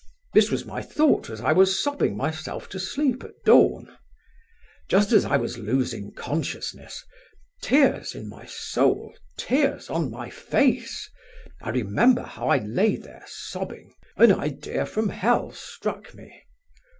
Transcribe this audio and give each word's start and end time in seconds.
This 0.33 0.49
was 0.49 0.65
my 0.65 0.81
thought 0.81 1.29
as 1.29 1.41
I 1.41 1.51
was 1.51 1.77
sobbing 1.77 2.17
myself 2.17 2.67
to 2.69 2.79
sleep 2.79 3.23
at 3.23 3.33
dawn. 3.45 3.95
Just 4.89 5.11
as 5.11 5.25
I 5.25 5.37
was 5.37 5.59
losing 5.59 6.11
consciousness, 6.13 7.05
tears 7.61 8.15
in 8.15 8.27
my 8.27 8.47
soul, 8.47 9.13
tears 9.37 9.91
on 9.91 10.09
my 10.09 10.31
face 10.31 11.07
(I 11.61 11.69
remember 11.69 12.23
how 12.23 12.47
I 12.49 12.57
lay 12.57 12.95
there 12.95 13.23
sobbing), 13.27 13.93
an 14.17 14.31
idea 14.31 14.87
from 14.87 15.09
hell 15.09 15.51
struck 15.51 16.15
me. 16.15 16.45